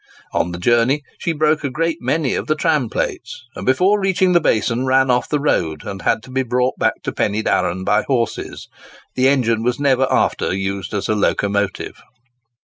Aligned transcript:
On 0.33 0.51
the 0.51 0.57
journey 0.57 1.03
she 1.19 1.31
broke 1.31 1.63
a 1.63 1.69
great 1.69 1.99
many 2.01 2.33
of 2.33 2.47
the 2.47 2.55
tram 2.55 2.89
plates, 2.89 3.45
and 3.55 3.67
before 3.67 3.99
reaching 3.99 4.33
the 4.33 4.39
basin 4.41 4.87
ran 4.87 5.11
off 5.11 5.29
the 5.29 5.37
road, 5.39 5.85
and 5.85 6.01
had 6.01 6.23
to 6.23 6.31
be 6.31 6.41
brought 6.41 6.79
back 6.79 7.03
to 7.03 7.11
Pen 7.11 7.33
y 7.33 7.43
darran 7.43 7.85
by 7.85 8.01
horses. 8.07 8.67
The 9.13 9.27
engine 9.27 9.61
was 9.61 9.79
never 9.79 10.07
after 10.11 10.55
used 10.55 10.95
as 10.95 11.07
a 11.07 11.13
locomotive." 11.13 12.01